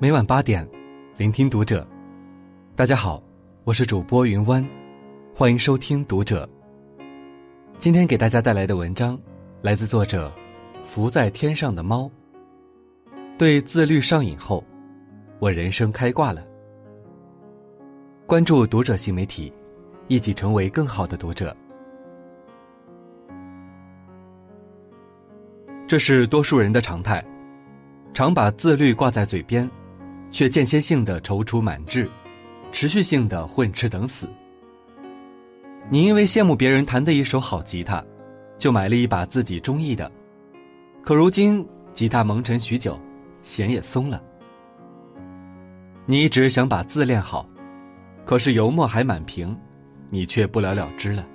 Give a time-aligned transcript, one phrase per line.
[0.00, 0.64] 每晚八点，
[1.16, 1.84] 聆听读者。
[2.76, 3.20] 大家好，
[3.64, 4.64] 我是主播云湾，
[5.34, 6.48] 欢迎收听读者。
[7.80, 9.18] 今天给大家带来的文章，
[9.60, 10.32] 来自作者
[10.84, 12.08] 浮在天上的猫。
[13.36, 14.62] 对自律上瘾后，
[15.40, 16.46] 我人生开挂了。
[18.24, 19.52] 关注读者新媒体，
[20.06, 21.56] 一起成为更好的读者。
[25.88, 27.20] 这是多数人的常态，
[28.14, 29.68] 常把自律挂在嘴边，
[30.30, 32.08] 却间歇性的踌躇满志，
[32.72, 34.28] 持续性的混吃等死。
[35.90, 38.04] 你因为羡慕别人弹的一手好吉他，
[38.58, 40.10] 就买了一把自己中意的，
[41.02, 42.98] 可如今吉他蒙尘许久，
[43.42, 44.22] 弦也松了。
[46.06, 47.48] 你一直想把字练好，
[48.24, 49.56] 可是油墨还满屏，
[50.10, 51.26] 你却不了了之了。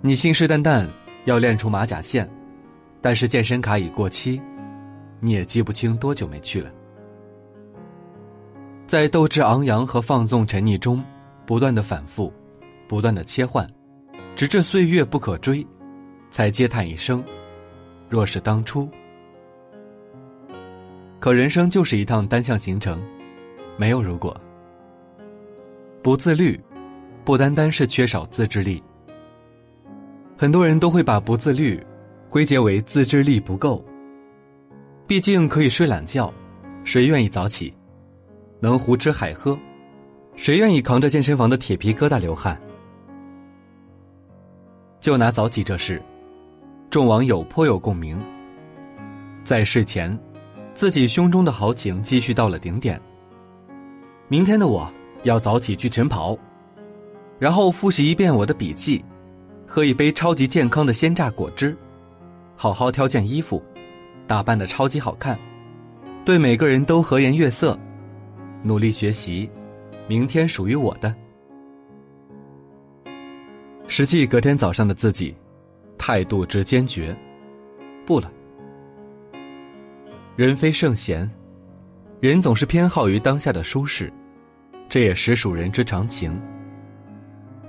[0.00, 0.86] 你信誓旦旦
[1.24, 2.28] 要练出马甲线。
[3.00, 4.42] 但是健身卡已过期，
[5.20, 6.68] 你也记不清多久没去了。
[8.88, 11.04] 在斗志昂扬和放纵沉溺中，
[11.44, 12.32] 不断的反复，
[12.88, 13.68] 不断的切换，
[14.34, 15.64] 直至岁月不可追，
[16.30, 17.22] 才嗟叹一声
[18.08, 18.88] ：“若是当初。”
[21.20, 22.98] 可人生就是一趟单向行程，
[23.76, 24.34] 没有如果。
[26.02, 26.58] 不自律，
[27.26, 28.82] 不单单是缺少自制力。
[30.34, 31.78] 很多人都会把不自律。
[32.30, 33.82] 归结为自制力不够。
[35.06, 36.32] 毕竟可以睡懒觉，
[36.84, 37.72] 谁愿意早起？
[38.60, 39.58] 能胡吃海喝，
[40.34, 42.60] 谁愿意扛着健身房的铁皮疙瘩流汗？
[45.00, 46.02] 就拿早起这事，
[46.90, 48.18] 众网友颇有共鸣。
[49.44, 50.18] 在睡前，
[50.74, 53.00] 自己胸中的豪情继续到了顶点。
[54.26, 54.90] 明天的我
[55.22, 56.36] 要早起去晨跑，
[57.38, 59.04] 然后复习一遍我的笔记，
[59.66, 61.76] 喝一杯超级健康的鲜榨果汁。
[62.56, 63.62] 好好挑件衣服，
[64.26, 65.38] 打扮的超级好看，
[66.24, 67.78] 对每个人都和颜悦色，
[68.62, 69.48] 努力学习，
[70.06, 71.14] 明天属于我的。
[73.86, 75.34] 实际隔天早上的自己，
[75.96, 77.16] 态度之坚决，
[78.04, 78.30] 不了。
[80.36, 81.28] 人非圣贤，
[82.20, 84.12] 人总是偏好于当下的舒适，
[84.88, 86.38] 这也实属人之常情。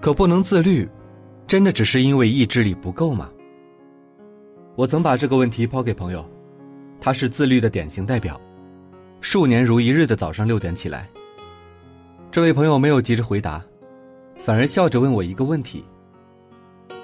[0.02, 0.88] 可不能自律，
[1.48, 3.30] 真的只是因为意志力不够吗？
[4.76, 6.24] 我曾把这个问题抛给朋友，
[7.00, 8.40] 他是自律的典型代表，
[9.22, 11.10] 数年如一日的早上六点起来。
[12.32, 13.64] 这位朋友没有急着回答，
[14.42, 15.84] 反而笑着问我一个问题：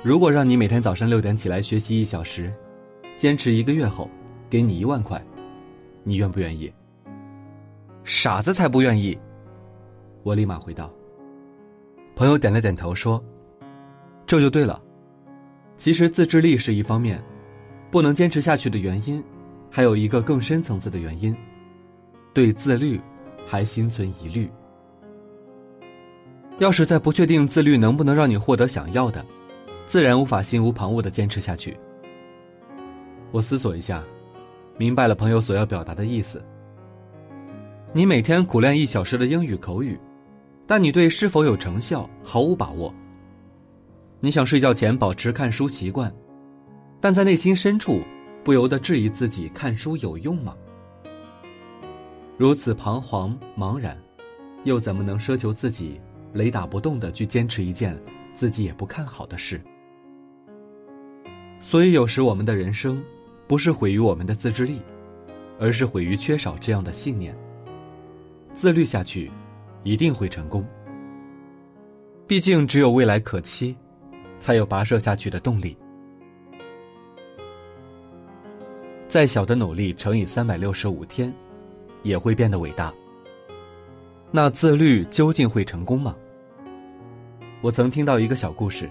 [0.03, 2.53] 如果让你每天早上六点起来学习一小时，
[3.17, 4.09] 坚持一个月后，
[4.49, 5.21] 给你一万块，
[6.03, 6.71] 你愿不愿意？
[8.03, 9.17] 傻子才不愿意！
[10.23, 10.91] 我立马回道。
[12.15, 13.23] 朋友点了点头说
[14.25, 14.81] ：“这就对了，
[15.77, 17.21] 其实自制力是一方面。”
[17.91, 19.23] 不能坚持下去的原因，
[19.69, 21.33] 还有一个更深层次的原因，
[22.35, 22.99] 对自律
[23.47, 24.51] 还心存疑虑。
[26.59, 29.25] 要是在不确定自律能不能让你获得想要的，
[29.85, 31.77] 自然无法心无旁骛的坚持下去。
[33.31, 34.03] 我思索一下，
[34.77, 36.43] 明白了朋友所要表达的意思。
[37.93, 39.97] 你每天苦练一小时的英语口语，
[40.67, 42.93] 但你对是否有成效毫无把握。
[44.19, 46.13] 你想睡觉前保持看书习惯。
[46.99, 48.01] 但在内心深处，
[48.43, 50.53] 不由得质疑自己看书有用吗？
[52.37, 53.97] 如此彷徨茫然，
[54.65, 55.99] 又怎么能奢求自己
[56.33, 57.97] 雷打不动的去坚持一件
[58.33, 59.61] 自己也不看好的事？
[61.61, 63.01] 所以有时我们的人生，
[63.47, 64.81] 不是毁于我们的自制力，
[65.59, 67.33] 而是毁于缺少这样的信念。
[68.53, 69.31] 自律下去，
[69.83, 70.65] 一定会成功。
[72.27, 73.75] 毕竟只有未来可期，
[74.39, 75.77] 才有跋涉下去的动力。
[79.07, 81.33] 再小的努力乘以三百六十五天，
[82.05, 82.93] 也会变得伟大。
[84.31, 86.15] 那自律究竟会成功吗？
[87.61, 88.89] 我曾听到一个小故事。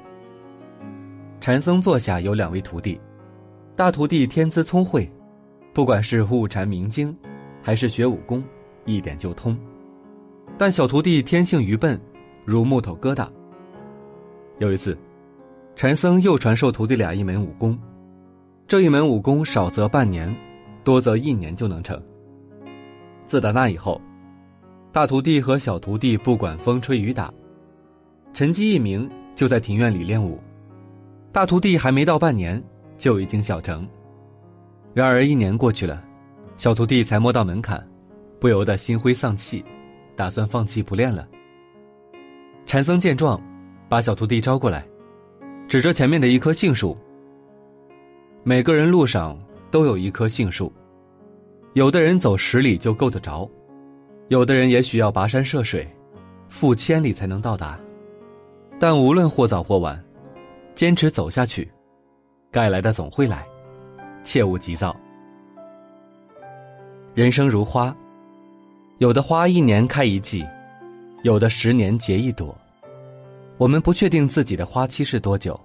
[1.40, 3.00] 禅僧座下有两位徒弟，
[3.76, 5.10] 大徒弟天资聪慧，
[5.72, 7.16] 不管是悟禅明经，
[7.62, 8.42] 还是学武功，
[8.84, 9.54] 一点就通；
[10.58, 12.00] 但小徒弟天性愚笨，
[12.44, 13.28] 如木头疙瘩。
[14.58, 14.96] 有一次，
[15.76, 17.78] 禅僧又传授徒弟俩一门武功。
[18.66, 20.34] 这一门武功少则半年，
[20.82, 22.02] 多则一年就能成。
[23.26, 24.00] 自打那以后，
[24.92, 27.32] 大徒弟和小徒弟不管风吹雨打，
[28.32, 30.40] 晨机一鸣就在庭院里练武。
[31.32, 32.62] 大徒弟还没到半年，
[32.98, 33.88] 就已经小成。
[34.92, 36.04] 然而一年过去了，
[36.56, 37.84] 小徒弟才摸到门槛，
[38.38, 39.64] 不由得心灰丧气，
[40.14, 41.26] 打算放弃不练了。
[42.66, 43.40] 禅僧见状，
[43.88, 44.86] 把小徒弟招过来，
[45.66, 46.96] 指着前面的一棵杏树。
[48.44, 49.36] 每个人路上
[49.70, 50.72] 都有一棵杏树，
[51.74, 53.48] 有的人走十里就够得着，
[54.28, 55.84] 有的人也许要跋山涉水，
[56.48, 57.76] 赴千里才能到达。
[58.78, 60.00] 但无论或早或晚，
[60.76, 61.68] 坚持走下去，
[62.52, 63.44] 该来的总会来，
[64.22, 64.94] 切勿急躁。
[67.12, 67.94] 人生如花，
[68.98, 70.46] 有的花一年开一季，
[71.24, 72.56] 有的十年结一朵。
[73.58, 75.58] 我们不确定自己的花期是多久，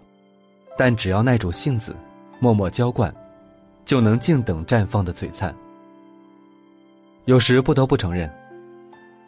[0.76, 1.96] 但只要耐住性子，
[2.40, 3.14] 默默浇灌，
[3.86, 5.56] 就能静等绽放的璀璨。
[7.30, 8.28] 有时不得不承认，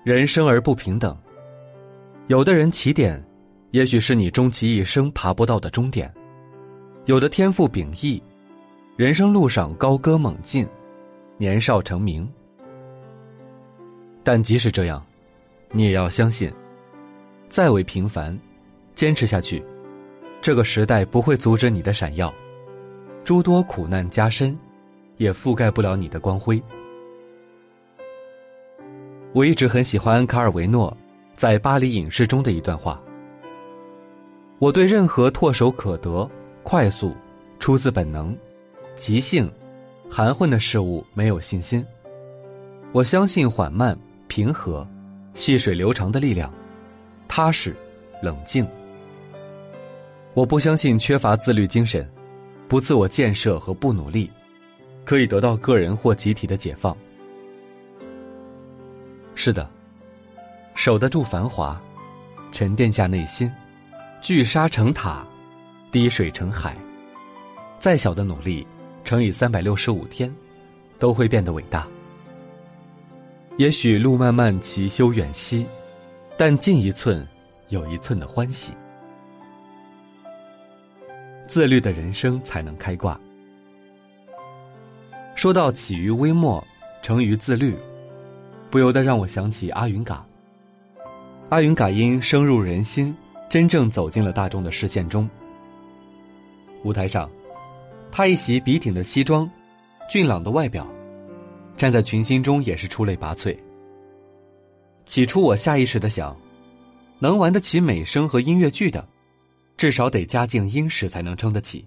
[0.03, 1.15] 人生而不平等。
[2.29, 3.23] 有的人起点，
[3.69, 6.09] 也许是你终其一生爬不到的终点；
[7.05, 8.19] 有的天赋秉异，
[8.97, 10.67] 人生路上高歌猛进，
[11.37, 12.27] 年少成名。
[14.23, 15.05] 但即使这样，
[15.69, 16.51] 你也要相信，
[17.49, 18.35] 再为平凡，
[18.95, 19.63] 坚持下去，
[20.41, 22.33] 这个时代不会阻止你的闪耀，
[23.23, 24.57] 诸多苦难加深，
[25.17, 26.59] 也覆盖不了你的光辉。
[29.33, 30.95] 我一直很喜欢卡尔维诺
[31.37, 33.01] 在《巴黎影视》中的一段话
[34.59, 36.29] ：“我对任何唾手可得、
[36.63, 37.15] 快速、
[37.57, 38.35] 出自本能、
[38.97, 39.49] 即兴、
[40.09, 41.85] 含混的事物没有信心。
[42.91, 43.97] 我相信缓慢、
[44.27, 44.85] 平和、
[45.33, 46.53] 细水流长的力量，
[47.29, 47.73] 踏实、
[48.21, 48.67] 冷静。
[50.33, 52.05] 我不相信缺乏自律精神、
[52.67, 54.29] 不自我建设和不努力，
[55.05, 56.95] 可以得到个人或集体的解放。”
[59.43, 59.67] 是的，
[60.75, 61.81] 守得住繁华，
[62.51, 63.51] 沉淀下内心，
[64.21, 65.25] 聚沙成塔，
[65.91, 66.77] 滴水成海。
[67.79, 68.67] 再小的努力，
[69.03, 70.31] 乘以三百六十五天，
[70.99, 71.87] 都会变得伟大。
[73.57, 75.65] 也许路漫漫其修远兮，
[76.37, 77.27] 但进一寸，
[77.69, 78.71] 有一寸的欢喜。
[81.47, 83.19] 自律的人生才能开挂。
[85.33, 86.63] 说到起于微末，
[87.01, 87.75] 成于自律。
[88.71, 90.25] 不由得让我想起阿云嘎。
[91.49, 93.13] 阿云嘎因深入人心，
[93.49, 95.29] 真正走进了大众的视线中。
[96.83, 97.29] 舞台上，
[98.09, 99.47] 他一袭笔挺的西装，
[100.09, 100.87] 俊朗的外表，
[101.75, 103.55] 站在群星中也是出类拔萃。
[105.05, 106.35] 起初我下意识的想，
[107.19, 109.05] 能玩得起美声和音乐剧的，
[109.75, 111.85] 至少得家境殷实才能撑得起。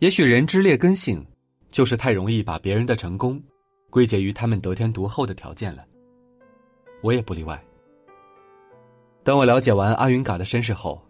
[0.00, 1.24] 也许人之劣根性，
[1.70, 3.40] 就是太容易把别人的成功。
[3.96, 5.82] 归结于他们得天独厚的条件了，
[7.00, 7.58] 我也不例外。
[9.24, 11.00] 当我了解完阿云嘎的身世后，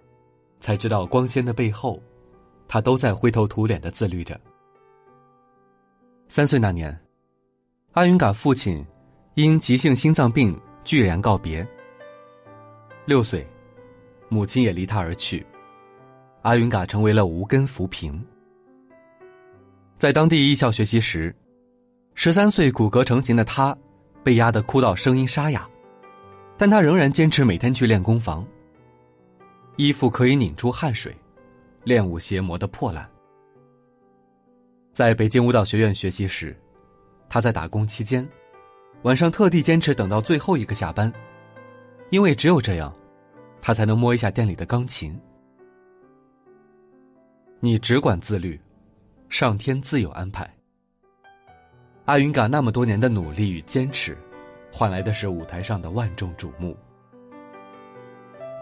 [0.61, 2.01] 才知道光鲜的背后，
[2.69, 4.41] 他都在灰头土脸的自律着。
[6.29, 6.97] 三岁那年，
[7.95, 8.87] 阿云嘎父亲
[9.35, 11.67] 因急性心脏病居然告别。
[13.05, 13.45] 六岁，
[14.29, 15.45] 母亲也离他而去，
[16.43, 18.25] 阿云嘎成为了无根浮萍。
[19.99, 21.35] 在当地艺校学习时。
[22.19, 23.77] 十三岁骨骼成型的他，
[24.25, 25.69] 被压得哭到声音沙哑，
[26.57, 28.45] 但他仍然坚持每天去练功房。
[29.77, 31.15] 衣服可以拧出汗水，
[31.85, 33.07] 练舞鞋磨得破烂。
[34.95, 36.57] 在北京舞蹈学院学习时，
[37.29, 38.27] 他在打工期间，
[39.03, 41.13] 晚上特地坚持等到最后一个下班，
[42.09, 42.91] 因为只有这样，
[43.61, 45.15] 他才能摸一下店里的钢琴。
[47.61, 48.59] 你只管自律，
[49.29, 50.56] 上天自有安排。
[52.07, 54.17] 阿云嘎那么多年的努力与坚持，
[54.73, 56.77] 换来的是舞台上的万众瞩目。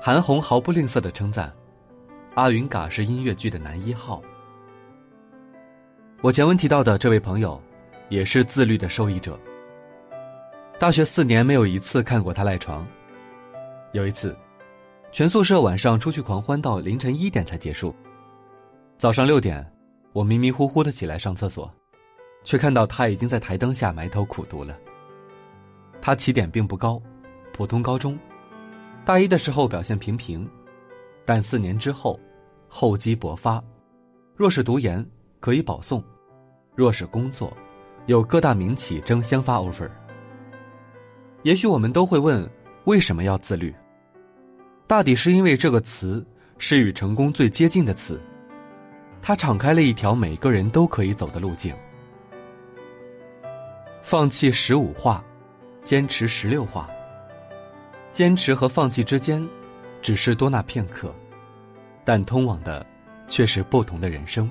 [0.01, 1.53] 韩红毫不吝啬的称赞，
[2.37, 4.23] 阿云嘎是音乐剧的男一号。
[6.23, 7.61] 我前文提到的这位朋友，
[8.09, 9.39] 也是自律的受益者。
[10.79, 12.87] 大学四年没有一次看过他赖床。
[13.93, 14.35] 有一次，
[15.13, 17.95] 全宿舍晚上出去狂欢到凌晨一点才结束。
[18.97, 19.71] 早上六点，
[20.15, 21.71] 我迷迷糊糊的起来上厕所。
[22.45, 24.79] 却看到他已经在台灯下埋头苦读了。
[26.01, 27.03] 他起点并不高，
[27.53, 28.19] 普通高中，
[29.05, 30.49] 大一的时候表现平平，
[31.25, 32.21] 但四年之后，
[32.69, 33.63] 厚积薄发。
[34.37, 35.05] 若是读研，
[35.41, 36.01] 可以保送；
[36.75, 37.57] 若是工作，
[38.07, 39.91] 有各大民企争相发 offer。
[41.43, 42.49] 也许我们都会问：
[42.85, 43.75] 为什么要自律？
[44.87, 46.25] 大抵是因为这个词
[46.59, 48.21] 是与成功最接近的词，
[49.23, 51.75] 它敞开了一条每个人都可以走的路径。
[54.07, 55.25] 放弃十五画，
[55.83, 56.87] 坚持十六画。
[58.13, 59.43] 坚持和放弃之间，
[60.03, 61.11] 只是多那片刻，
[62.05, 62.85] 但通往的
[63.27, 64.47] 却是不同的人生。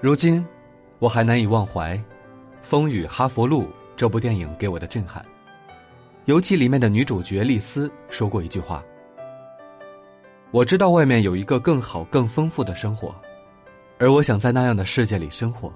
[0.00, 0.44] 如今，
[0.98, 1.96] 我还难以忘怀
[2.60, 3.62] 《风雨哈佛路》
[3.96, 5.24] 这部电影给我的震撼，
[6.24, 8.82] 尤其里面的女主角丽丝说过一句话
[10.50, 13.14] ：“我知道外面有一个更好、更丰富的生活，
[14.00, 15.72] 而我想在那样的世界里生活。”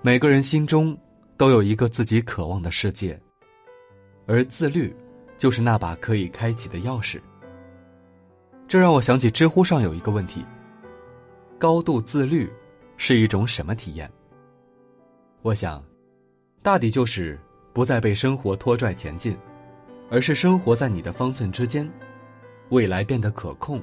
[0.00, 0.96] 每个人心中
[1.36, 3.20] 都有一个自己渴望的世界，
[4.26, 4.94] 而自律
[5.36, 7.20] 就是那把可以开启的钥匙。
[8.68, 10.44] 这让我想起知乎上有一个问题：
[11.58, 12.48] 高度自律
[12.96, 14.08] 是一种什么体验？
[15.42, 15.84] 我想，
[16.62, 17.36] 大抵就是
[17.72, 19.36] 不再被生活拖拽前进，
[20.10, 21.90] 而是生活在你的方寸之间，
[22.68, 23.82] 未来变得可控，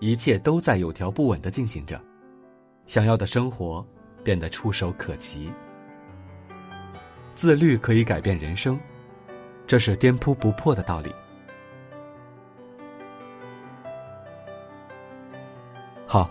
[0.00, 2.00] 一切都在有条不紊的进行着，
[2.88, 3.86] 想要的生活
[4.26, 5.52] 变得触手可及。
[7.36, 8.76] 自律可以改变人生，
[9.68, 11.14] 这是颠扑不破的道理。
[16.08, 16.28] 好，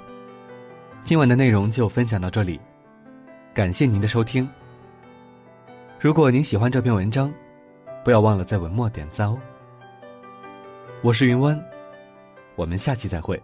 [1.06, 2.60] 今晚的内容就分享到这里，
[3.54, 4.46] 感谢您的收听。
[5.98, 7.34] 如果您喜欢这篇文章，
[8.04, 9.40] 不要忘了在文末点赞哦。
[11.02, 11.58] 我是云湾，
[12.58, 13.42] 我们下期再会。